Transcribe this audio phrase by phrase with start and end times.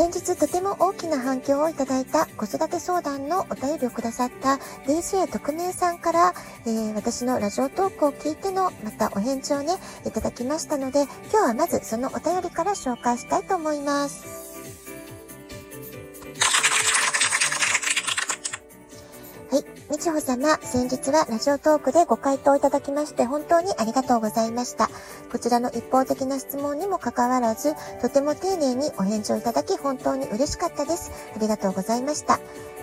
[0.00, 4.54] 先日とても大きな反響をいただいた子育て相談のお便りをくださった
[4.86, 6.32] DJ 特命さんから、
[6.64, 9.74] えー、私のラジオトークを聞いてのまたお返事をね、
[10.06, 14.39] いただきましたので、今日はまずそのお便りから紹介したいと思います。
[20.00, 24.88] みちほ様、先日はラジオトークでご回答いただきまして本当にありがとうございました。
[25.30, 31.12] こちらの一方的な質問にもかかわらず、とても丁寧にお返事をいただき本当に嬉しかったです。
[31.36, 32.40] ありがとうございました。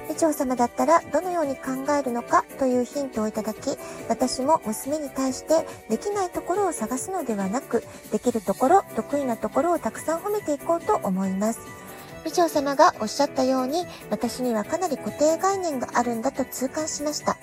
[0.07, 3.75] みちほ様だったらどのように考えるのかというヒントをいただき、
[4.09, 11.86] 私も娘に対してできないところを探すのではなく、できるところ、得意なところをたくさん褒めていこうと思います。
[12.27, 17.37] 美女様がおっしゃったように、私にはかなり固定概念があるんだと痛感しました。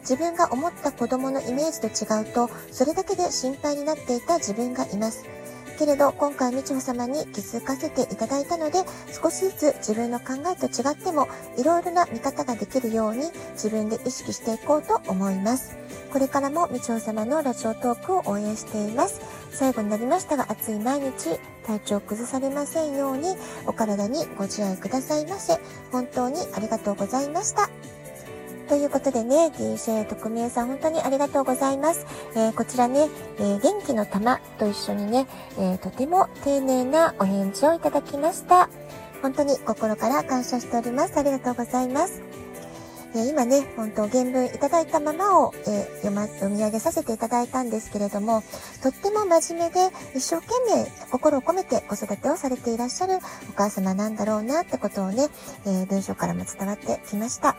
[0.00, 5.24] 自分が思った子供のイメージと違うと、それだけで心配になっていた自分がいます。
[5.74, 15.76] けれど、今回、みちほ様に気づかせていただいたので、少しずつ自分の考えと違っても、いろいろな見方ができるように、自分で意識していこうと思います。
[16.12, 19.20] これからもみちお様のラジオトークを応援しています。
[19.50, 25.58] 最後になりましたが、暑い毎日、体調崩されませんように、お体にご自愛くださいませ。
[25.90, 27.68] 本当にありがとうございました。
[28.68, 32.06] ということでね、DJ 特命さん本当にありがとうございます。
[32.34, 35.26] えー、こちらね、えー、元気の玉と一緒にね、
[35.58, 38.70] えー、とても丁寧なお返事をいただきました。
[39.22, 41.18] 本当に心から感謝しております。
[41.18, 42.22] ありがとうございます。
[43.16, 48.42] え今ね、本当原文いただいたままを、え読ま、読み上げさせていただいたんですけれども、
[48.82, 53.18] とっても真面目で一生懸命心を込めて子育てをされていらっしゃる
[53.50, 55.28] お母様なんだろうなってことをね、
[55.64, 57.56] え文章からも伝わってきました。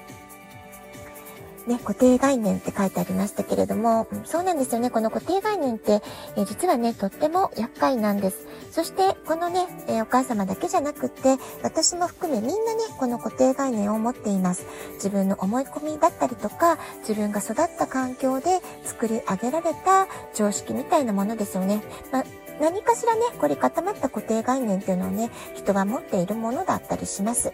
[1.68, 4.90] ね、固定概念って書いてありましたけれども、そうなんですよね。
[4.90, 6.02] この固定概念って、
[6.38, 8.46] え、実はね、とっても厄介なんです。
[8.72, 14.66] そして、このね、えー、お母様だけじゃなくって、私も含めみんなね、この固定概念を持っています。
[14.96, 21.82] 自分の思い込みだったりとか、自分が育った環境で作り上げられた常識みたいなものですよね。
[22.12, 22.24] ま
[22.60, 27.52] 何かしらね、凝り固まった固定概念っていうのをね、人は持っているものだったりします。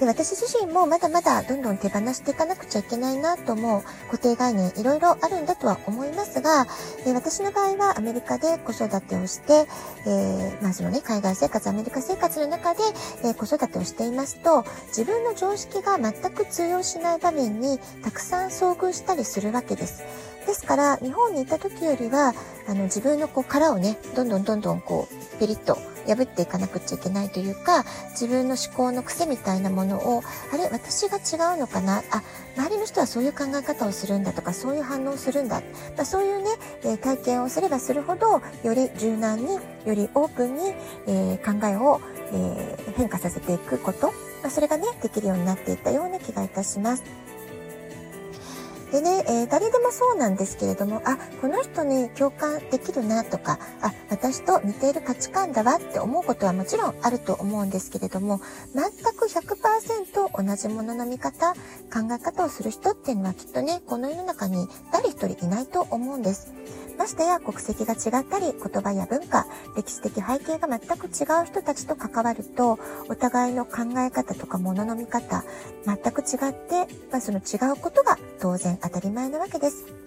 [0.00, 6.66] で、私自身もまだまだどんどん手放していかなくちゃいけないなと思う固定概念いろいろあるんだとは思いますが、
[7.06, 9.66] え、私の場合はアメリカで子育てをして、
[10.06, 12.80] えー、まあそのね、海外生活、アメリカ生活の中で、
[13.24, 20.02] えー、子育てをしていますと、自分の常識が全く通用しない場面にたくさん遭遇したりするわけです。
[20.46, 22.34] ですから、日本にいた時よりは、
[22.68, 30.22] あの、自分のこう殻をね、どんどんどんどんこう、ペリッと破っていかなくちゃいけないというか、自分の思考の癖みたいなものを、
[30.52, 32.02] あれ、私が違うのかな？
[32.10, 32.22] あ、
[32.56, 35.60] 周りの人はそういう考え方をするんだとか、そういう反応をするんだ。
[35.96, 36.50] まあ、そういうね、
[36.84, 40.74] え、体験をすればするほど、より柔軟に、よりオープンに、
[41.06, 42.00] えー、考えを、
[42.32, 44.08] えー、変化させていくこと、
[44.42, 47.02] まあ、それがね、できるようになっていったような気がいたします。
[48.94, 58.40] でね、えー、誰でもそうなんですけれども、あ、この人ね共感できるなとか、あ、私と似ている価値観だわって思うことはもちろんあると思うんですけれども、
[58.72, 58.84] 全
[59.14, 61.58] く100%同じものの見方、考
[62.12, 66.52] え方をする人っていうのはきっとね、この世の中に誰一人いないと思うんです。
[66.94, 69.46] ましてや国籍が違ったり、言葉や文化、
[69.76, 72.78] 歴史的背景が全く違う人たちと関わると、
[73.08, 75.44] お互いの考え方とか物の見方、
[75.84, 80.03] 全く違って、まあ、その違うことが当然当たり前なわけです。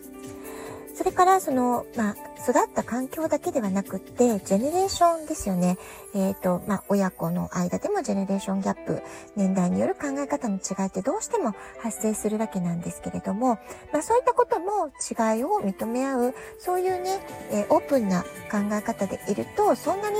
[0.98, 5.78] それから、その、まあ、育った環境だけではなくって、ジェネレーションですよね。
[6.16, 9.04] えっ、ー、と、まあ、親子の間でもジェネレーションギャップ、
[9.36, 13.60] 年代による考え方の違いってどうしても発生するわけなんですけれども、
[13.94, 17.20] まあ、そういったことも違いを認め合う、そういうね、
[17.52, 20.18] えー、オープンな考え方でいると、そんなに、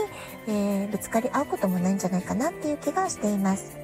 [0.48, 3.78] えー、ぶつかり合うこともないんじゃないかなっていう気がしています。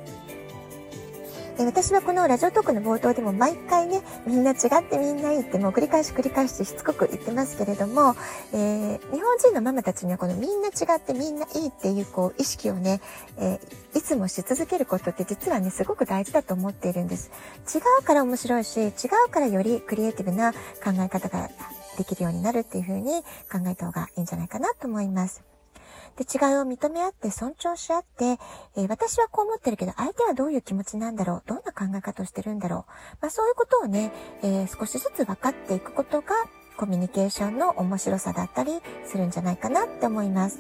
[1.60, 8.16] え私はこのラジオトークの冒頭でも毎回ね、みんな違ってみんないいってもう繰り返し繰り返ししつこく言ってますけれども、
[8.54, 13.02] えー、日本人のママたちにはこのみんな違ってみんないいっていうこう意識をね、
[13.38, 17.30] えー、いつもし続けることって実はね、すごく大事だと思っているんです。
[17.74, 18.90] 違うから面白いし、違
[19.28, 20.60] うからよりクリエイティブな考
[21.00, 21.50] え方が
[22.00, 23.22] できるようになるっていう風に
[23.52, 25.53] 考えた方がいいんじゃないかなと思います。
[26.18, 28.38] で、違いを認め合って尊重し合って、
[28.76, 34.12] えー、私はこう思ってるけど、相手はどういう気持ちなんだろうどんな考え方をしてるんだろうまあそういうことをね、
[34.44, 36.36] えー、少しずつ分かっていくことが、
[36.78, 40.60] コミュニケーションの面白さだったりするんじゃないかなって思います。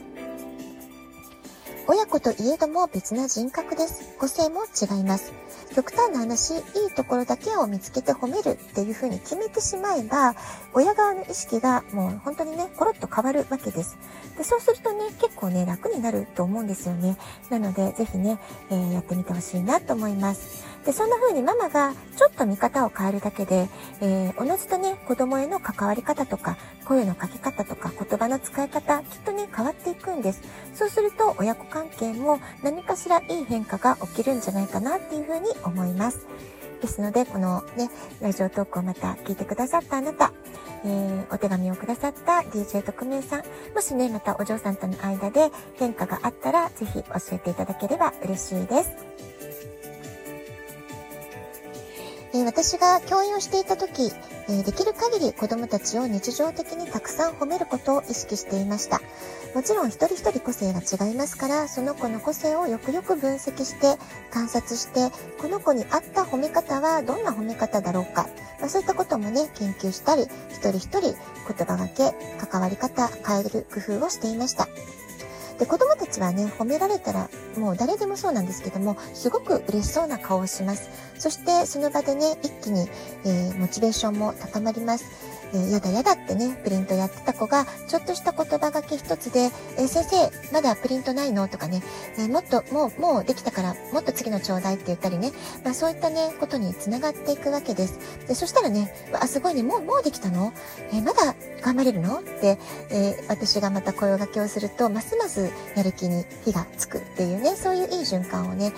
[1.85, 4.15] 親子といえども別な人格です。
[4.17, 5.33] 個性も違います。
[5.75, 6.61] 極端な話、いい
[6.95, 10.35] ところだけを見つけて褒めるっていうふうに決めてしまえば、
[10.73, 13.97] 親側の意識がもう本当にね、コロッと変わるわけです。
[14.37, 17.17] で、そうするとね、結構ね、楽になると思うんですよね。
[17.49, 18.39] なので、ぜひね、
[18.69, 20.72] えー、やってみてほしいなと思います。
[20.85, 23.69] で、そんな風にママがちょっと見方を変えるだけで、
[24.01, 30.41] えー、おのずとね、子供への関わり方とか、声のかけ方とか、言葉の使い方、きっとね、変わっていくんです。
[30.73, 36.27] そうすると、親子関係も何かしらいい変化が起きるんじゃないかなっていう風に思います。
[36.81, 37.89] ですので、このね、
[38.19, 40.33] ラジオトークをまた聞いてくださったあなた、
[40.83, 43.43] えー、お手紙をくださった DJ 特命さん、
[43.73, 49.32] もしね、またお嬢さんとの間で変化があったら、ぜひ教えていただければ嬉しいです。
[52.35, 54.11] え私が教員をしていた時、
[54.49, 59.01] えできる限り子供たちを日常的にたくさん褒めることを意識していました。
[59.53, 63.99] もちろん一人一人個性が違いますから、その子の個性をよくよく分析して、
[64.31, 68.27] 観察して、この子に合った褒め方はどんな褒め方だろうか、
[68.59, 71.15] まあ、そういったこともね、研究したり、一人一人言
[71.67, 74.67] 葉がけ、関わり方、変える工夫をしていました。
[75.59, 80.89] で、子供たちはね、褒められたら、もう誰でもそうなんですけども、すごく嬉しそうな顔をします。
[81.17, 82.89] そして、その場でね、一気に、
[83.25, 85.05] えー、モチベーションも高まります。
[85.53, 91.47] え、やだやだってね、プリントやってた子が、ちょっとした言葉がけ一つで、え、先生、まだプリントないの？
[91.47, 91.83] とかね、
[92.17, 95.31] え、もっと、もう、もうできたから、もっと次のちょうだいって言ったりね、
[95.63, 97.99] まあそういったね、ことにつながっていくわけです。
[98.27, 100.53] で、そしたらね、あ、すごいね、もう、もうできたの？
[100.91, 102.19] えまだ頑張れるの？
[102.19, 102.57] って、
[102.89, 108.73] え私がまた声掛けをすると、ますますやる気に火がつくっていうね、そういういい循環をね、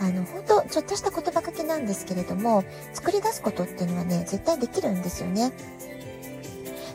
[0.00, 2.64] あの、本当ちょっとした言葉かけなんですけれども、
[2.94, 5.52] 作り出すことっていうのはね、絶対できるんですよね。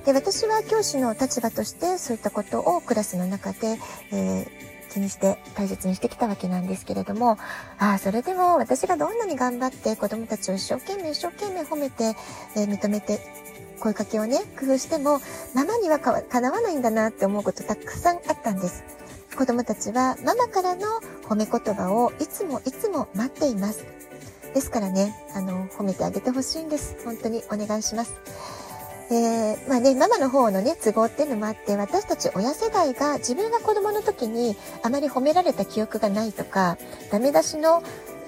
[0.05, 3.77] で、私は教師の立場としてそういったことをクラスの中で、
[4.11, 7.38] えー、気にして大切にしてきたわけなんですけれども、
[7.79, 12.15] ああ、それでも私がどんなに頑張って子供たちを一生懸命一生懸命褒めて、
[12.55, 13.19] えー、認めて、
[13.79, 15.19] 声かけをね、工夫しても、
[15.53, 18.83] ママにはかなわないんだなって思うことたくさんあったんです。
[19.35, 23.83] 子供たちはママからの褒め言葉をいつもいつも待っています。
[24.53, 26.95] ですからね、あの、褒めてあげてほしいんです。
[27.03, 28.13] 本当にお願いします。
[29.11, 36.77] えー、まあね、ママの方のね、都合っていうのもあって、私たち親世代が自分が子供の時にあまり褒められた記憶がないとか、
[37.11, 37.83] ダメ出しの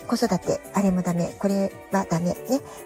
[0.07, 2.37] 子育て、あれもダメ、これはダメ、ね、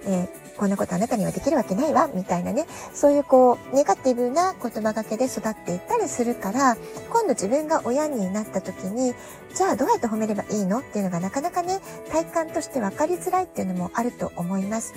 [0.05, 0.27] えー、
[0.57, 6.77] こんなことあなたにはできるわけないわ、みたいなね、そういうこう、ネガティブな言葉がけで育っていったりするから、
[7.09, 9.13] 今度自分が親になった時に、
[9.53, 10.79] じゃあどうやって褒めればいいの？
[10.79, 14.93] っていうのがなかなかね、体感として分かりづらいっていうのもあると思います。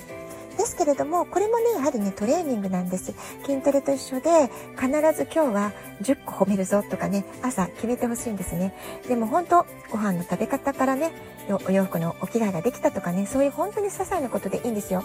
[0.57, 3.13] ですけれども、これもね、やはりね、トレーニングなんです。
[3.45, 5.71] 筋トレと一緒で、必ず今日は
[6.01, 8.73] 10個褒めるぞとかね、朝決めてほしいんですね。
[9.07, 11.11] でも本当、ご飯の食べ方からね、
[11.67, 15.03] お洋服のお着替えができたとかね、そういう本当に些細なことでいいんですよ。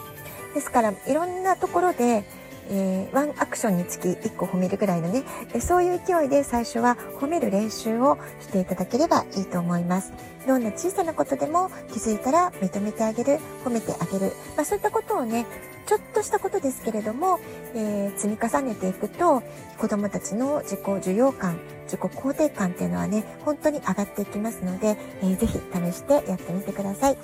[0.55, 2.25] ですから、いろんなところで、
[2.71, 5.23] えー、ワンアクションにつき1個褒めるぐらいのね、
[5.55, 10.13] えそういう勢いで最初は褒める練習をしていただければいいと思います。
[10.47, 14.33] どんな小さなことでも気づいたら認めてあげる、褒めてあげる。
[14.57, 15.47] まあ、そういったことをね、
[15.87, 17.41] ちょっとしたことですけれども、
[17.75, 19.43] えー、積み重ねていくと、
[19.79, 27.17] 子供たちの自己需要感、自己肯定感っていうのはね、本当に上がっていきますので、えー、ぜひ試してやってみてください。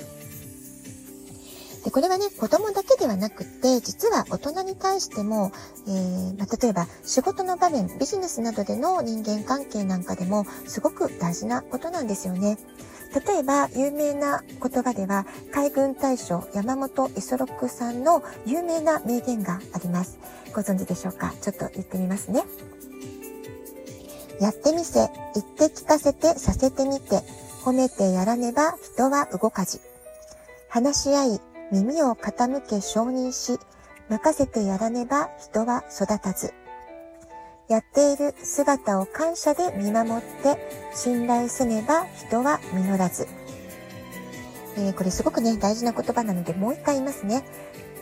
[1.84, 5.52] で、これはね、子供だけではなくて、実は大人に対しても、
[5.86, 12.58] えー、まあ、例えば仕事の場面、ビジネスなどでの人間関係なんかでも、すごく大事なことなんですよね。
[13.26, 20.18] 例えば、有名な言葉では、海軍大将山本五十六さんの有名な名言があります。
[20.54, 21.32] ご存知でしょうか？
[21.42, 22.44] ちょっと言ってみますね。
[24.40, 27.20] やってみせ、言って聞かせてさせてみて、
[27.62, 29.80] 褒めてやらねば人は動かじ。
[30.68, 31.40] 話し合い、
[31.72, 33.58] 耳を傾け承認し、
[34.08, 36.52] 任せてやらねば人は育たず。
[37.68, 40.58] やっている姿を感謝で見守って
[40.94, 43.26] 信頼せねば人は実らず。
[44.76, 47.44] えー、これすごくね、大事な言葉なのでもう一回言いますね。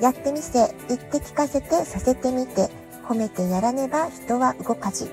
[0.00, 2.70] やってみせ、言って聞かせてさせてみて、
[3.06, 5.08] 褒めてやらねば人は動かじ。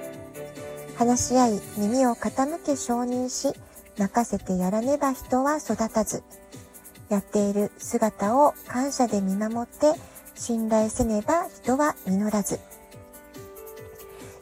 [0.98, 3.54] 話し合い、耳を傾け承認し、
[3.98, 6.24] 任せてやらねば人は育たず。
[7.10, 10.00] やっている姿を感謝で見守って
[10.36, 12.60] 信頼せねば人は実らず。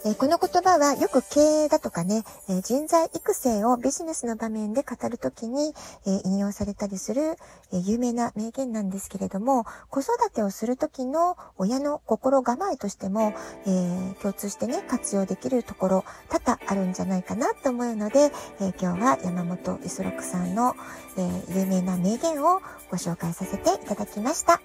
[0.08, 5.74] えー、この言葉はよく経営だとかね、えー、人材育成をビジネスの場面で語るときに、
[6.06, 7.36] えー、引用されたりする、
[7.74, 13.34] え有名な名言なんですけれども、子育てをするときの親の心構えとしても、
[13.66, 20.76] え共通してね、活用できるところ多々あるんじゃないかなと思うので、え今日は山本五十六さんの、
[21.18, 24.62] え有名な名言をご紹介させていただきました。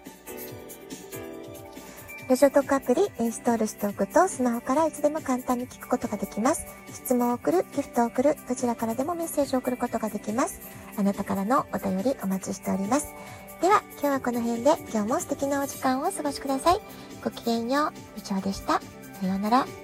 [2.32, 6.64] ラジオトークアプリインストールしておくとスマホからいつでも簡単に聞くことができます。
[6.90, 10.62] 質問を送る、ギフトを送る、どちらからでもメッセージを送ることができます。
[10.96, 13.14] あなたからのお便りお待ちしております。
[13.60, 16.80] では、今日はこの辺で今日も素敵なお時間をお過ごしください。
[17.22, 18.80] ごきげんよう、以上でした。
[19.20, 19.81] さようなら。